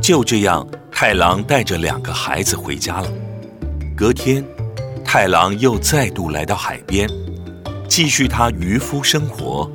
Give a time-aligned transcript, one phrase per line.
[0.00, 3.12] 就这样，太郎带着两个孩子回家了。
[3.94, 4.42] 隔天，
[5.04, 7.08] 太郎又再度来到海边，
[7.86, 9.70] 继续他渔夫生活。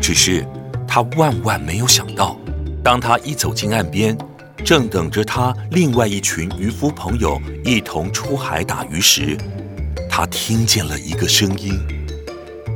[0.00, 0.44] 只是
[0.86, 2.36] 他万万没有想到，
[2.82, 4.18] 当他一走进岸边，
[4.64, 9.38] 正等着他另外一群渔夫朋友一同出海打鱼时，
[10.10, 11.80] 他听见了一个声音，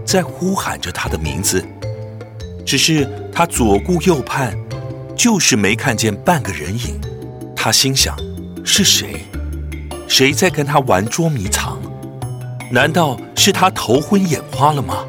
[0.05, 1.65] 在呼喊着他的名字。
[2.65, 4.57] 只是他左顾右盼，
[5.17, 7.01] 就是没看见半个人影。
[7.57, 8.17] 他心想：
[8.65, 9.25] 是谁？
[10.07, 11.79] 谁在跟他玩捉迷藏？
[12.71, 15.07] 难道是他头昏眼花了吗？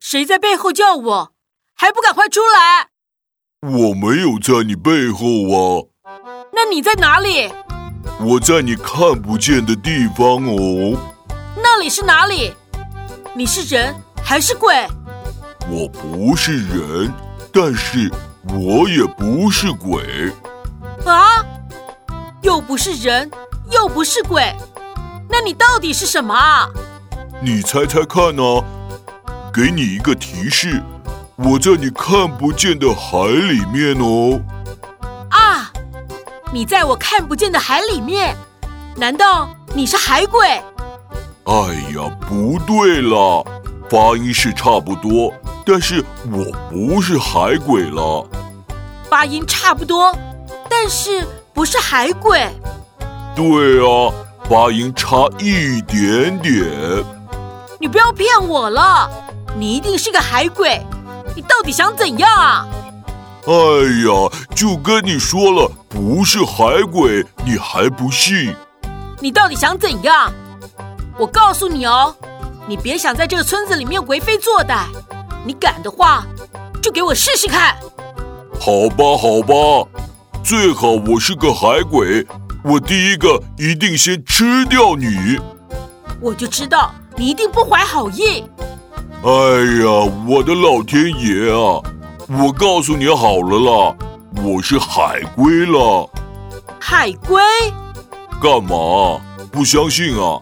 [0.00, 1.32] 谁在背后叫我？
[1.74, 2.88] 还不赶快出来！
[3.70, 5.86] 我没有在你背后啊。
[6.52, 7.50] 那你在哪里？
[8.20, 10.96] 我在你看不见的地方哦。
[11.56, 12.54] 那里是哪里？
[13.34, 14.74] 你是人还是鬼？
[15.70, 17.12] 我不是人，
[17.52, 18.10] 但是
[18.48, 20.30] 我也不是鬼。
[21.06, 21.44] 啊？
[22.42, 23.30] 又不是人，
[23.70, 24.54] 又不是鬼，
[25.28, 26.68] 那你到底是什么啊？
[27.42, 28.42] 你猜猜看呢？
[29.52, 30.82] 给你一个提示，
[31.36, 34.40] 我在你看不见的海里面哦。
[35.30, 35.72] 啊，
[36.52, 38.36] 你在我看不见的海里面？
[38.96, 40.46] 难道你是海鬼？
[41.44, 43.44] 哎呀，不对了，
[43.88, 45.32] 发音是差不多，
[45.66, 48.26] 但是我不是海鬼了。
[49.08, 50.16] 发音差不多，
[50.68, 52.48] 但是不是海鬼？
[53.34, 54.12] 对啊，
[54.48, 56.64] 发音差一点点。
[57.80, 59.10] 你不要骗我了。
[59.56, 60.82] 你一定是个海鬼，
[61.36, 62.66] 你到底想怎样啊？
[63.46, 68.54] 哎呀，就跟你说了，不是海鬼，你还不信？
[69.20, 70.32] 你到底想怎样？
[71.16, 72.12] 我告诉你哦，
[72.66, 74.86] 你别想在这个村子里面为非作歹，
[75.44, 76.24] 你敢的话，
[76.82, 77.76] 就给我试试看。
[78.58, 79.88] 好吧，好吧，
[80.42, 82.26] 最好我是个海鬼，
[82.64, 85.38] 我第一个一定先吃掉你。
[86.20, 88.44] 我就知道你一定不怀好意。
[89.22, 89.30] 哎
[89.82, 91.82] 呀，我的老天爷啊！
[92.26, 93.96] 我告诉你好了啦，
[94.42, 96.08] 我是海龟了。
[96.80, 97.42] 海龟？
[98.40, 99.20] 干嘛？
[99.52, 100.40] 不相信啊？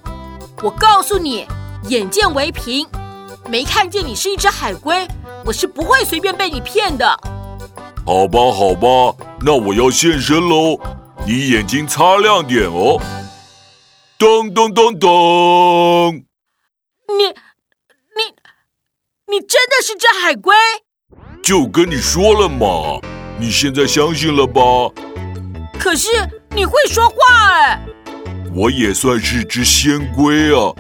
[0.63, 1.47] 我告诉你，
[1.89, 2.87] 眼见为凭，
[3.53, 5.07] 没看见你是一只海龟，
[5.45, 7.07] 我是不会随便被你骗的。
[8.07, 9.15] 好吧，好吧，
[9.45, 10.81] 那我要现身喽，
[11.27, 12.99] 你眼睛擦亮点哦。
[14.19, 16.25] 噔噔噔噔！
[17.09, 17.35] 你。
[19.31, 20.55] 你真的是只海龟？
[21.43, 22.99] 就跟你说了嘛，
[23.39, 24.63] 你现在相信了吧？
[25.79, 26.09] 可是
[26.57, 27.15] 你会说话
[27.53, 27.79] 哎！
[28.55, 30.73] 我也算是只仙龟啊，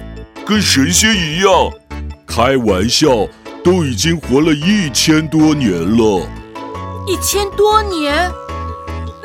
[0.46, 1.70] 跟神仙一样。
[2.34, 3.28] 开玩笑，
[3.62, 6.26] 都已经活了一千多年了。
[7.06, 8.32] 一千多年？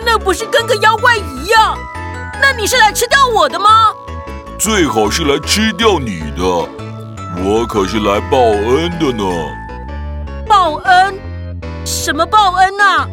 [0.06, 1.78] 那不是跟个妖怪一样？
[2.41, 3.94] 那你是来吃掉我的吗？
[4.59, 6.44] 最好是来吃掉你的。
[7.45, 9.24] 我可是来报恩的呢。
[10.45, 11.18] 报恩？
[11.85, 13.07] 什么报恩啊？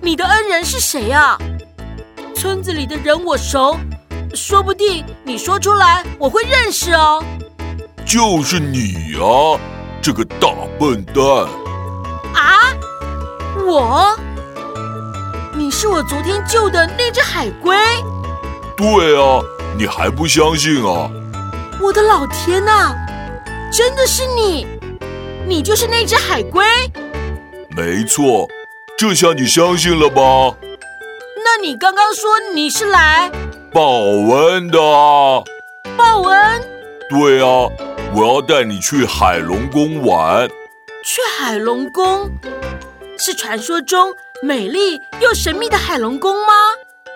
[0.00, 1.36] 你的恩人是谁啊？
[2.34, 3.76] 村子里的人我熟，
[4.34, 7.22] 说不定你说出来我会认识哦。
[8.06, 9.58] 就是你啊，
[10.00, 11.24] 这个大笨蛋！
[12.32, 12.72] 啊？
[13.66, 14.16] 我？
[15.52, 17.76] 你是我昨天救的那只海龟？
[18.76, 19.42] 对啊，
[19.76, 21.10] 你还不相信啊？
[21.82, 22.94] 我的老天呐！
[23.72, 24.68] 真的是你，
[25.44, 26.64] 你就是那只海龟？
[27.70, 28.46] 没错，
[28.96, 30.56] 这下你相信了吧？
[31.44, 33.28] 那你刚刚说你是来
[33.72, 34.78] 报恩的。
[35.96, 36.62] 报恩？
[37.08, 37.68] 对啊，
[38.16, 40.48] 我要带你去海龙宫玩。
[41.04, 42.30] 去海龙宫？
[43.18, 44.10] 是传说中
[44.42, 46.52] 美丽又神秘的海龙宫吗？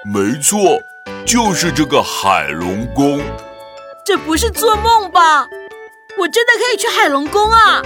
[0.05, 0.78] 没错，
[1.25, 3.19] 就是这个海龙宫。
[4.05, 5.49] 这不是做梦吧？
[6.19, 7.81] 我真的可以去海龙宫啊！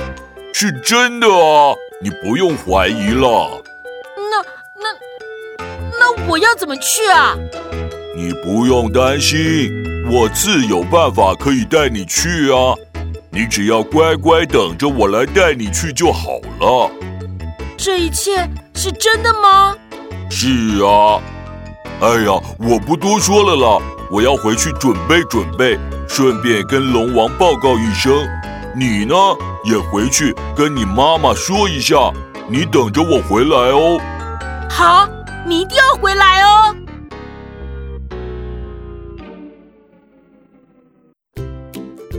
[0.52, 3.62] 是真的啊，你不用怀疑了。
[4.16, 4.42] 那
[4.82, 5.68] 那
[6.00, 7.36] 那我要怎么去啊？
[8.16, 9.70] 你不用担心，
[10.10, 12.74] 我自有办法可以带你去啊。
[13.34, 16.88] 你只要乖乖等着我来带你去就好了。
[17.76, 19.74] 这一切是真的吗？
[20.30, 20.48] 是
[20.84, 21.20] 啊。
[22.00, 25.76] 哎呀，我不多说了啦，我要回去准备准备。
[26.08, 28.12] 顺便跟龙王报告一声，
[28.76, 29.14] 你呢
[29.64, 32.12] 也回去跟你妈妈说一下，
[32.48, 33.98] 你等着我回来哦。
[34.70, 35.08] 好，
[35.44, 36.76] 你一定要回来哦。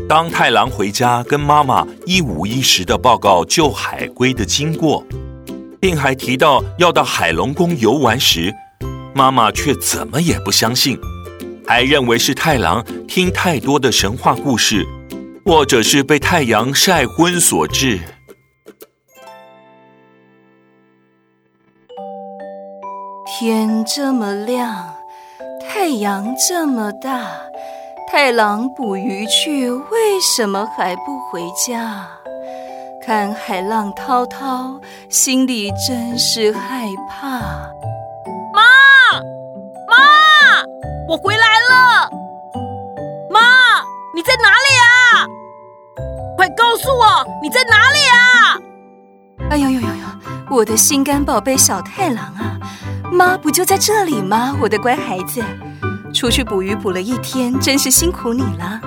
[0.08, 5.04] 当太郎回家跟妈妈一五一十的报告救海龟的经过，
[5.82, 8.54] 并还提到要到海龙宫游玩时，
[9.16, 10.96] 妈妈却怎么也不相信，
[11.66, 14.86] 还认为是太郎听太多的神话故事，
[15.44, 18.00] 或者是被太阳晒昏所致。
[23.40, 24.94] 天这么亮，
[25.60, 27.28] 太阳这么大，
[28.16, 32.08] 太郎捕鱼去，为什么还不回家？
[33.06, 34.80] 看海浪滔滔，
[35.10, 37.28] 心里真是害怕。
[38.54, 38.64] 妈，
[39.90, 40.64] 妈，
[41.10, 42.10] 我回来了。
[43.30, 43.42] 妈，
[44.16, 45.28] 你在哪里啊？
[46.38, 49.50] 快告诉我你在哪里啊！
[49.50, 52.58] 哎呦呦呦呦，我的心肝宝贝小太郎啊！
[53.12, 54.56] 妈不就在这里吗？
[54.62, 55.44] 我的乖孩子，
[56.16, 58.80] 出去捕鱼捕了一天，真是辛苦你了。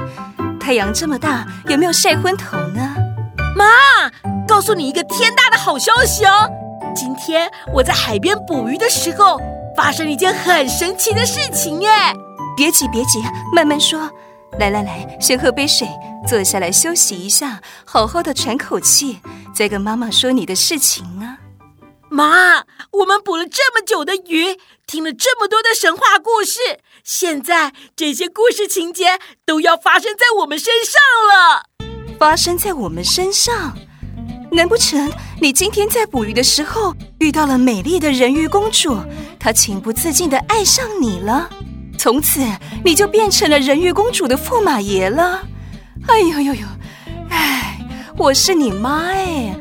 [0.59, 2.97] 太阳这么大，有没有晒昏头呢？
[3.55, 3.67] 妈，
[4.47, 6.49] 告诉你一个天大的好消息哦！
[6.97, 9.39] 今天我在海边捕鱼的时候，
[9.77, 11.91] 发生一件很神奇的事情耶！
[12.57, 13.23] 别急别急，
[13.55, 14.11] 慢慢说。
[14.59, 15.87] 来来来，先喝杯水，
[16.27, 19.21] 坐下来休息一下，好好的喘口气，
[19.55, 21.37] 再跟妈妈说你的事情啊。
[22.09, 31.65] 妈，我们捕了这么久的鱼，听了这么多的神话故事，现在这些故事情节都要发生在我们身上了。
[32.19, 33.75] 发生在我们身上？
[34.53, 35.11] 难不成
[35.41, 38.95] 你今天在捕鱼的时候遇到了美丽的人鱼公主，
[39.41, 41.49] 她情不自禁的爱上你了，
[41.97, 42.47] 从此
[42.85, 45.41] 你就变成了人鱼公主的驸马爷了？
[46.09, 46.67] 哎呦呦呦，
[47.31, 47.79] 哎，
[48.19, 49.59] 我是你妈哎。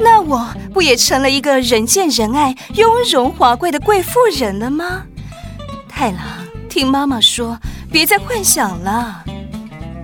[0.00, 5.04] 那我不也成了一个人见人爱、雍容华贵的贵妇人了吗？
[5.88, 6.18] 太郎，
[6.74, 7.56] 听妈妈说，
[7.88, 9.22] 别再幻想了。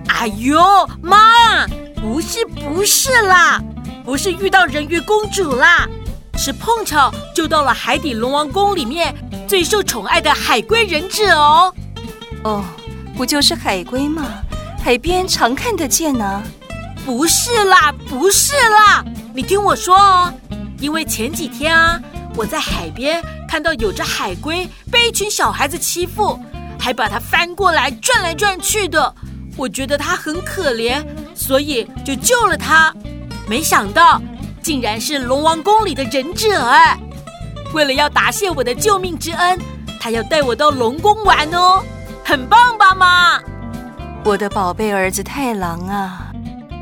[0.07, 0.57] 哎呦，
[1.01, 3.61] 妈，不是不是啦，
[4.05, 5.85] 不是遇到人鱼公主啦，
[6.37, 9.13] 是碰巧就到了海底龙王宫里面
[9.49, 11.73] 最受宠爱的海龟忍者哦。
[12.45, 12.63] 哦，
[13.17, 14.23] 不就是海龟吗？
[14.81, 16.41] 海边常看得见呢、啊。
[17.05, 19.03] 不是啦，不是啦。
[19.35, 20.33] 你听我说哦，
[20.79, 21.99] 因为前几天啊，
[22.33, 26.39] 我在海边看到有只海龟被一群小孩子欺负，
[26.81, 29.13] 还把它翻过来转来转去的。
[29.55, 31.05] 我觉得它很可怜，
[31.35, 32.93] 所以就救了它。
[33.47, 34.19] 没想到
[34.61, 36.97] 竟然是龙王宫里的忍者哎！
[37.73, 39.59] 为了要答谢我的救命之恩，
[39.99, 41.83] 他要带我到龙宫玩哦，
[42.23, 43.39] 很棒吧，妈？
[44.23, 46.31] 我的宝贝儿子太郎啊，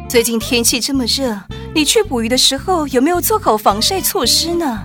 [0.07, 1.37] 最近天气这么热。
[1.75, 4.83] 你去捕鱼的时候有没有做好防晒措施呢？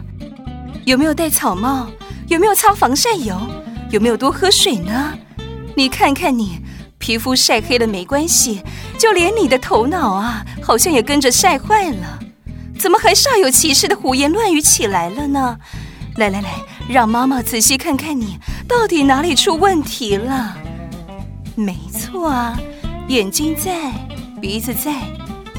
[0.84, 1.88] 有没有戴草帽？
[2.28, 3.38] 有没有擦防晒油？
[3.94, 5.17] 有没有多喝水呢？
[5.76, 6.58] 你看看你，
[6.99, 8.61] 皮肤晒黑了没关系，
[8.99, 12.19] 就连你的头脑啊，好像也跟着晒坏了。
[12.76, 15.56] 怎么还煞有其事的胡言乱语起来了呢？
[16.17, 16.56] 来来来，
[16.88, 18.37] 让妈妈仔细看看你
[18.67, 20.56] 到底哪里出问题了。
[21.55, 22.58] 没错啊，
[23.06, 23.93] 眼睛在，
[24.43, 24.93] 鼻子在。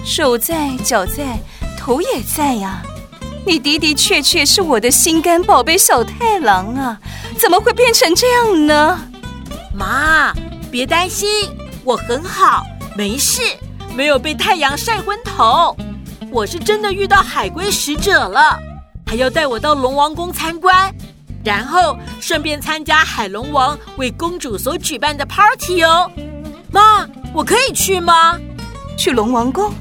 [0.04, 1.40] 手在，脚在，
[1.80, 2.84] 头也在呀！
[3.48, 7.00] 你的的确确是我的心肝宝贝小太郎啊！
[7.38, 9.00] 怎么会变成这样呢？
[9.74, 10.34] 妈，
[10.72, 11.28] 别担心，
[11.84, 12.64] 我很好，
[12.96, 13.42] 没事，
[13.96, 15.76] 没有被太阳晒昏头。
[16.32, 18.58] 我是真的遇到海龟使者了，
[19.06, 20.94] 还要带我到龙王宫参观，
[21.44, 26.10] 然后顺便参加海龙王为公主所举办的 party 哦。
[26.72, 28.40] 妈，我可以去吗？
[28.98, 29.74] 去龙王宫？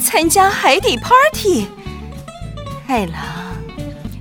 [0.00, 1.66] 参加海底 party，
[2.86, 3.16] 太郎，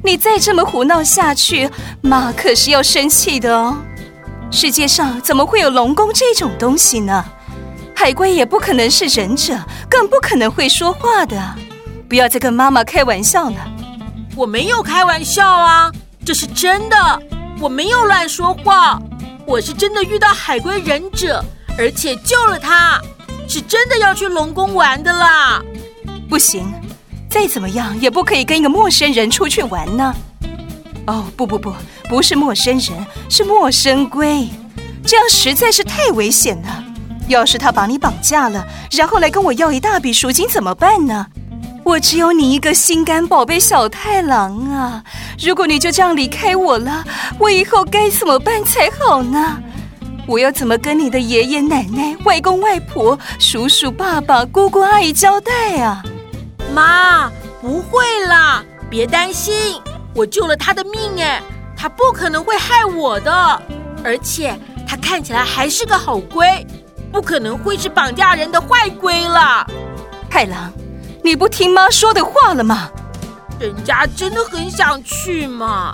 [0.08, 3.78] 你再这么胡闹下去，妈可是要生气的哦。
[4.50, 7.26] 世界上怎么会有龙宫这种东西呢？
[7.94, 9.60] 海龟也不可能是忍者，
[9.90, 11.38] 更不可能会说话的。
[12.08, 13.58] 不要再跟妈妈开玩笑了。
[14.34, 15.92] 我没有开玩笑啊，
[16.24, 17.22] 这是真的，
[17.60, 18.98] 我没有乱说话，
[19.46, 21.44] 我是真的遇到海龟忍者，
[21.78, 22.98] 而且救了他。
[23.46, 25.62] 是真的要去龙宫玩的啦！
[26.30, 26.74] 不行，
[27.40, 30.12] 再怎么样也不可以跟一个陌生人出去玩呢。
[31.06, 31.72] 哦，不不不，
[32.10, 34.50] 不是陌生人，是陌生龟，
[35.06, 36.84] 这样实在是太危险了。
[37.28, 41.28] 要是他把你绑架了，然后来跟我要一大笔赎金怎么办呢？
[41.84, 45.04] 我只有你一个心肝宝贝小太郎啊！
[45.40, 47.06] 如果你就这样离开我了，
[47.38, 49.60] 我以后该怎么办才好呢？
[50.26, 56.04] 我要怎么跟你的爷爷奶奶、外公外婆、叔叔爸爸、姑姑阿姨交代啊？
[56.78, 57.28] 妈，
[57.60, 59.82] 不会啦，别担心，
[60.14, 61.42] 我救了他的命哎，
[61.76, 63.32] 他不可能会害我的，
[64.04, 64.56] 而且
[64.88, 66.64] 他看起来还是个好龟，
[67.12, 69.66] 不可能会是绑架人的坏龟了。
[70.30, 70.72] 太郎，
[71.24, 72.92] 你不听妈说的话了吗？
[73.60, 75.92] 人家真的很想去嘛。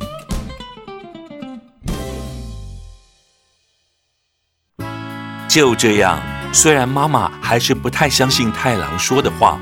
[5.48, 6.20] 就这样，
[6.52, 9.58] 虽然妈妈还是不太相信太郎说的话，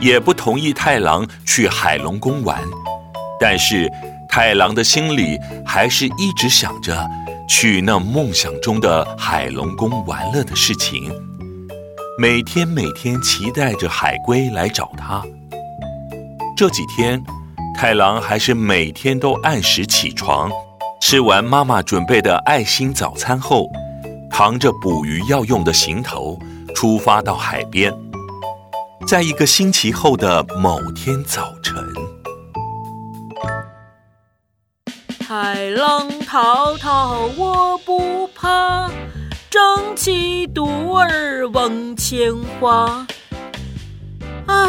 [0.00, 2.60] 也不同意太郎去海龙宫玩，
[3.40, 3.90] 但是
[4.28, 7.06] 太郎的心里还是一直想着
[7.48, 11.10] 去那梦想中的海龙宫玩乐的事情，
[12.18, 15.22] 每天每天期待着海龟来找他。
[16.56, 17.22] 这几天，
[17.74, 20.50] 太郎还是每天都按时起床，
[21.00, 23.70] 吃完妈妈准备的爱心早餐后，
[24.30, 26.38] 扛着捕鱼要用的行头，
[26.74, 27.92] 出发到海边。
[29.04, 31.76] 在一个星期后的某天早晨，
[35.24, 38.90] 海浪滔滔我不怕，
[39.48, 43.06] 争起独儿往前划。
[44.46, 44.68] 唉，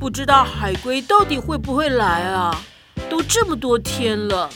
[0.00, 2.60] 不知道海龟到底会不会来啊？
[3.08, 4.48] 都这么多天了。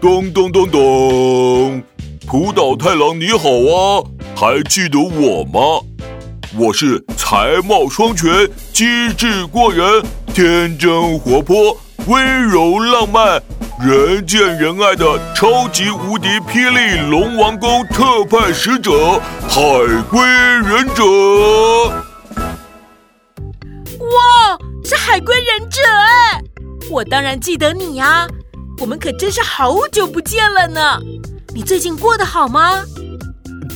[0.00, 1.82] 咚咚咚咚。
[2.26, 5.84] 浦岛太郎你好啊，还记得我吗？
[6.58, 8.28] 我是才貌双全、
[8.72, 10.02] 机智过人、
[10.34, 11.76] 天真活泼、
[12.06, 13.40] 温柔浪漫、
[13.80, 19.60] 人见人爱的超级无敌霹雳龙王宫特派使者海
[20.10, 21.04] 龟忍者。
[24.00, 26.40] 哇，是海龟忍者哎！
[26.90, 28.26] 我当然记得你呀，
[28.80, 30.98] 我们可真是好久不见了呢。
[31.54, 32.82] 你最近过得好吗？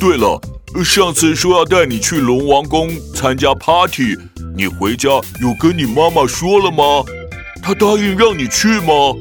[0.01, 0.41] 对了，
[0.83, 4.17] 上次说要带你去龙王宫参加 party，
[4.57, 5.09] 你回家
[5.41, 7.05] 有跟你妈妈说了吗？
[7.63, 9.15] 她答应让你去吗？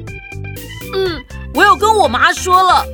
[0.93, 2.85] 嗯，我有跟我妈说了，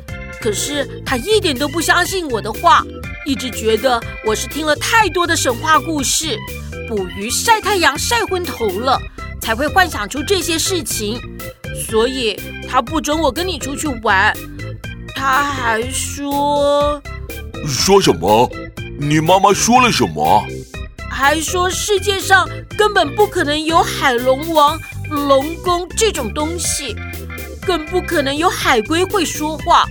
[0.42, 2.84] 可是她一点都不相信我的话，
[3.26, 6.38] 一直觉得我是听了太多的神话故事，
[6.88, 9.00] 捕鱼晒太阳晒昏头了，
[9.42, 11.20] 才会幻想出这些事情，
[11.88, 12.40] 所以
[12.70, 14.36] 她不准我跟你出去玩。
[15.16, 17.02] 他还说，
[17.68, 18.50] 说什么？
[19.00, 20.46] 你妈妈说了什么？
[21.10, 24.80] 还说世界上根本不可能有海龙王、
[25.10, 26.96] 龙宫这种东西，
[27.66, 29.86] 更不可能有海龟会说话，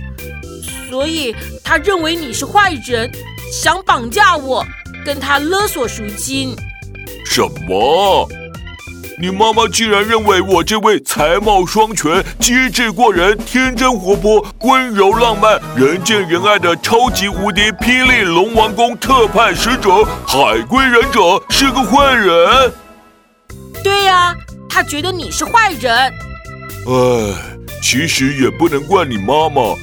[0.89, 3.11] 所以他认为你是坏人，
[3.51, 4.65] 想绑架我，
[5.05, 6.55] 跟他勒索赎金。
[7.25, 8.27] 什么？
[9.21, 22.71] 你妈妈竟然认为我这位才貌双全、机智过人、天真活泼、温柔浪漫、人见人爱的超级无敌霹雳龙王宫特派使者海龟忍者是个坏人？
[23.83, 24.33] 对呀，
[24.69, 25.93] 他觉得你是坏人。
[26.87, 27.35] 唉，
[27.81, 29.75] 其实也不能怪你妈妈，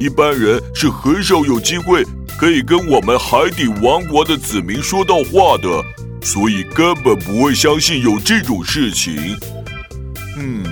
[0.00, 2.02] 一般人是很少有机会
[2.38, 5.68] 可以跟我们海底王国的子民说到话的。
[6.22, 9.36] 所以根本不会相信有这种事情。
[10.36, 10.62] 嗯，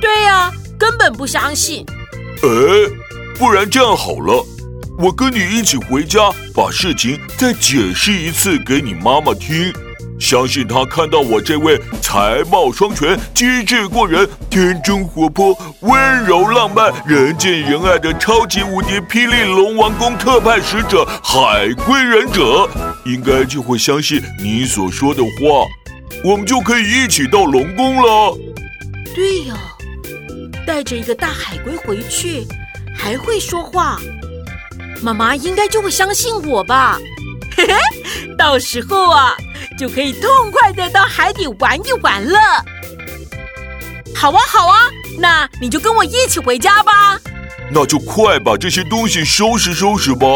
[0.00, 1.84] 对呀，根本不相信。
[2.42, 2.48] 哎，
[3.38, 4.44] 不然这样好了，
[4.98, 9.72] 我跟你一起回家，把事情再解释一次给你妈妈听。
[10.18, 22.68] 相信他看到我这位才貌双全、机智过人、天真活泼、温柔浪漫、人见人爱的超级无敌霹雳龙王宫特派使者海龟忍者，
[23.04, 25.66] 应该就会相信你所说的话，
[26.24, 28.36] 我们就可以一起到龙宫了。
[29.14, 29.54] 对呀，
[30.66, 32.46] 带着一个大海龟回去，
[32.96, 34.00] 还会说话，
[35.02, 36.98] 妈妈应该就会相信我吧？
[37.54, 37.74] 嘿嘿，
[38.36, 39.36] 到时候啊。
[39.76, 42.38] 就可以痛快的到海底玩一玩了。
[44.14, 44.76] 好啊，好啊，
[45.18, 47.20] 那你就跟我一起回家吧。
[47.70, 50.26] 那就快把这些东西收拾收拾吧。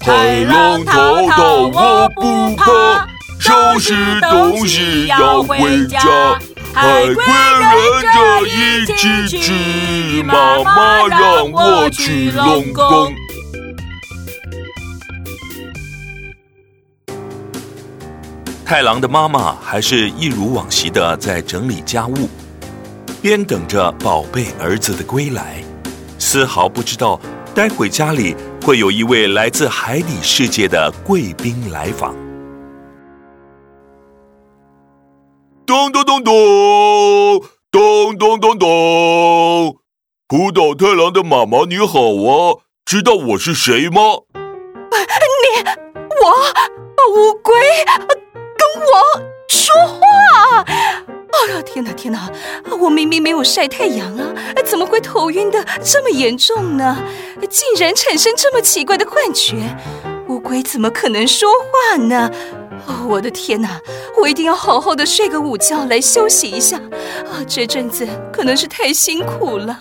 [0.00, 3.06] 海浪滔滔我不怕，
[3.38, 6.38] 收拾东西要回家。
[6.72, 13.14] 海龟忍着一起去，妈妈让我去龙宫。
[18.68, 22.28] 太郎的妈妈还是一如往昔的在整理家务，
[23.22, 25.64] 边等着宝贝儿子的归来，
[26.18, 27.18] 丝毫不知道
[27.54, 32.14] 待会家里会有一位来自海底世界的贵宾来访。
[35.64, 39.76] 咚咚咚咚咚咚咚咚！
[40.28, 44.02] 浦岛太郎的妈妈你好啊，知道我是谁吗？
[44.34, 45.64] 你，
[46.22, 46.28] 我，
[47.14, 47.54] 乌龟。
[48.58, 50.64] 跟我说话！
[50.66, 52.28] 哎呀，天哪，天哪！
[52.80, 54.34] 我明明没有晒太阳啊，
[54.66, 56.98] 怎么会头晕的这么严重呢？
[57.48, 59.56] 竟然产生这么奇怪的幻觉！
[60.28, 62.30] 乌龟怎么可能说话呢？
[62.86, 63.80] 哦，我的天哪！
[64.20, 67.44] 我一定要好好的睡个午觉来休息一下啊！
[67.46, 69.78] 这阵子可能是太辛苦了。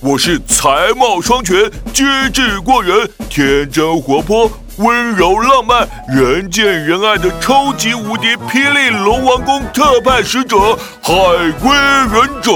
[0.00, 10.56] 我是才貌双全、机智过人、天真活泼、温柔浪漫、人见人爱的超级无敌霹雳龙王宫特派使者
[11.02, 11.12] 海
[11.60, 11.70] 龟
[12.12, 12.52] 忍者。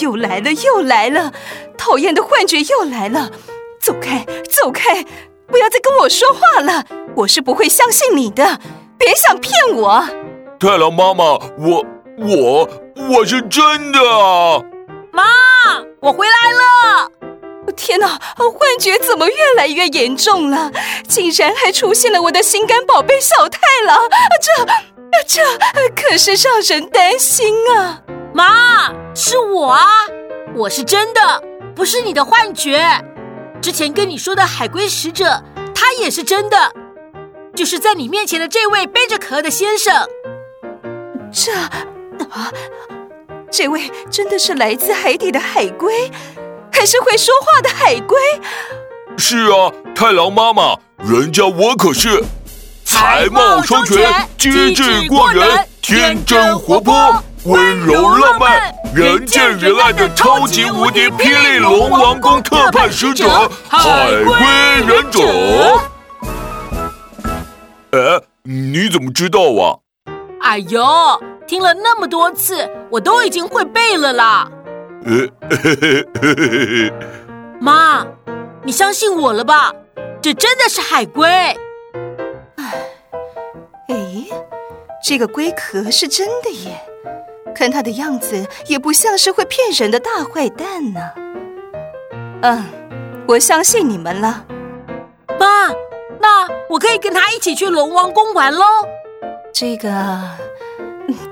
[0.00, 1.32] 又来了，又来了！
[1.78, 3.30] 讨厌的幻觉又来了！
[3.80, 4.26] 走开，
[4.60, 5.04] 走开！
[5.46, 6.84] 不要再跟我说话了！
[7.14, 8.58] 我是不会相信你的，
[8.98, 10.04] 别想骗我！
[10.58, 11.24] 太郎妈妈，
[11.58, 11.86] 我
[12.18, 12.68] 我
[13.08, 14.60] 我是真的啊！
[15.12, 15.22] 妈，
[16.00, 17.10] 我回来了！
[17.72, 20.70] 天哪，幻觉怎么越来越严重了？
[21.08, 23.98] 竟然还出现了我的心肝宝贝小太郎！
[25.26, 25.42] 这这
[25.94, 28.02] 可是让人担心啊！
[28.34, 29.84] 妈，是我啊，
[30.54, 31.42] 我是真的，
[31.74, 32.86] 不是你的幻觉。
[33.62, 35.42] 之前跟你说的海龟使者，
[35.74, 36.72] 他也是真的，
[37.54, 40.06] 就是在你面前的这位背着壳的先生。
[41.32, 42.52] 这啊，
[43.50, 46.10] 这位真的是来自海底的海龟，
[46.76, 48.18] 还是会说话的海龟？
[49.16, 52.22] 是啊，太郎妈妈，人家我可是
[52.84, 55.48] 才貌双全、机智过人、
[55.80, 56.94] 天真活泼。
[57.44, 64.34] 温柔浪漫、人见人爱的超级无敌霹雳龙王宫特派使者海龟
[64.84, 65.20] 忍者。
[67.92, 69.78] 哎，你怎么知道啊？
[70.42, 70.84] 哎呦，
[71.46, 74.48] 听了那么多次，我都已经会背了啦。
[75.06, 75.76] 呃，嘿
[76.20, 76.92] 嘿嘿。
[77.60, 78.04] 妈，
[78.64, 79.72] 你相信我了吧？
[80.20, 81.28] 这真的是海龟。
[81.28, 81.56] 哎，
[83.88, 84.26] 哎，
[85.04, 86.76] 这个龟壳是真的耶。
[87.54, 91.00] 看它的样子，也不像是会骗人的大坏蛋呢。
[92.42, 92.64] 嗯，
[93.28, 94.44] 我相信你们了。
[95.38, 95.68] 妈，
[96.20, 98.64] 那我可以跟他一起去龙王宫玩喽？
[99.54, 99.88] 这个，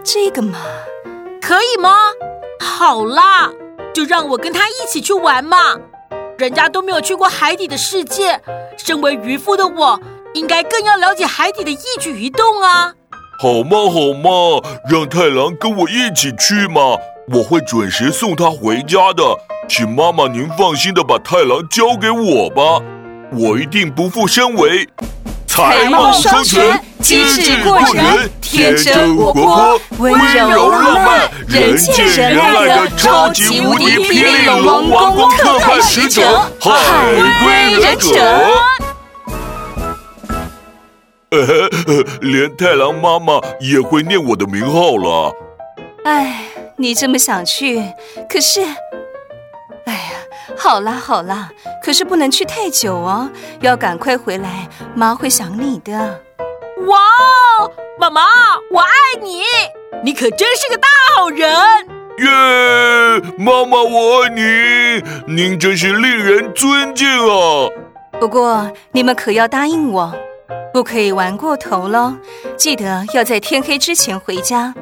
[0.04, 0.58] 这个嘛，
[1.42, 1.90] 可以吗？
[2.60, 3.52] 好啦，
[3.94, 5.56] 就让我跟他一起去玩嘛。
[6.36, 8.40] 人家都没有去过海底的世界，
[8.76, 9.98] 身为渔夫的我，
[10.34, 12.92] 应该更要了解海底的一举一动啊。
[13.40, 16.98] 好嘛好嘛，让太郎跟我一起去嘛，
[17.32, 19.22] 我会准时送他回家的。
[19.68, 22.82] 请妈妈您放心的把太郎交给我吧，
[23.32, 24.88] 我一定不负身为
[25.54, 30.12] 才貌双全、机智过人、天真活泼、温
[30.50, 36.72] 柔浪漫、人见人爱的超级无敌霹雳龙王宫特派使者海
[37.44, 38.50] 龟忍者。
[42.20, 45.32] 连太郎妈妈也会念我的名号了。
[46.04, 47.80] 哎，你这么想去，
[48.28, 48.60] 可是，
[50.56, 51.50] 好啦好啦，
[51.82, 53.30] 可是不能去太久哦，
[53.60, 56.20] 要赶快回来，妈会想你的。
[56.86, 56.98] 哇，
[57.98, 58.22] 妈妈，
[58.70, 58.88] 我爱
[59.22, 59.42] 你，
[60.02, 61.50] 你可真是个大好人。
[62.18, 62.28] 耶，
[63.38, 67.68] 妈妈我爱你，您真是令人尊敬啊。
[68.20, 70.12] 不过你们可要答应我。
[70.72, 72.14] 不可以玩过头喽！
[72.56, 74.74] 记得要在天黑之前回家。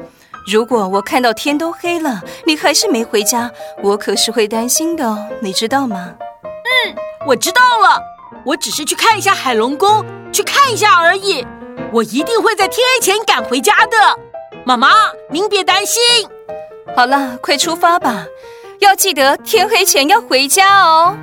[0.45, 3.49] 如果我看到天都黑了，你还是没回家，
[3.81, 6.13] 我可是会担心的哦，你知道吗？
[6.43, 8.01] 嗯，我知道了。
[8.45, 11.45] 我只是去看一下海龙宫，去看一下而已。
[11.93, 14.19] 我一定会在天黑前赶回家的。
[14.65, 14.89] 妈妈，
[15.29, 16.01] 您别担心。
[16.95, 18.25] 好了，快出发吧！
[18.79, 21.15] 要记得天黑前要回家哦。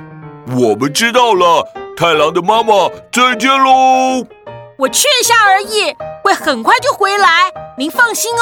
[0.59, 4.25] 我们知道了，太郎的妈妈，再见喽。
[4.77, 8.41] 我去一下而已，会很快就回来，您放心哦。